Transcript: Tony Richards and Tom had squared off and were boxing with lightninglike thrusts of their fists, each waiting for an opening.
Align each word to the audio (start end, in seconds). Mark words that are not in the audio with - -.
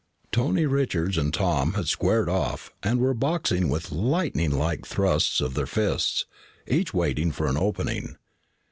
Tony 0.31 0.65
Richards 0.65 1.15
and 1.15 1.31
Tom 1.31 1.73
had 1.73 1.87
squared 1.87 2.27
off 2.27 2.71
and 2.81 2.97
were 2.99 3.13
boxing 3.13 3.69
with 3.69 3.91
lightninglike 3.91 4.83
thrusts 4.83 5.39
of 5.39 5.53
their 5.53 5.67
fists, 5.67 6.25
each 6.65 6.91
waiting 6.91 7.31
for 7.31 7.45
an 7.45 7.55
opening. 7.55 8.17